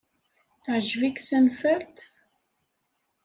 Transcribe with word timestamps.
Teɛjeb-ik 0.63 1.17
Seinfeld? 1.27 1.97